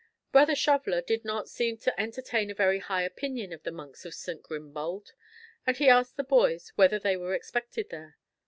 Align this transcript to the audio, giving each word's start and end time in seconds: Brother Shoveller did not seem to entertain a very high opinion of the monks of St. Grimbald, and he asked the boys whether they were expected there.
Brother 0.31 0.55
Shoveller 0.55 1.03
did 1.03 1.23
not 1.23 1.47
seem 1.47 1.77
to 1.77 1.99
entertain 1.99 2.49
a 2.49 2.55
very 2.55 2.79
high 2.79 3.03
opinion 3.03 3.53
of 3.53 3.61
the 3.61 3.69
monks 3.71 4.03
of 4.03 4.15
St. 4.15 4.41
Grimbald, 4.41 5.13
and 5.67 5.77
he 5.77 5.89
asked 5.89 6.17
the 6.17 6.23
boys 6.23 6.71
whether 6.73 6.97
they 6.97 7.15
were 7.15 7.35
expected 7.35 7.91
there. 7.91 8.17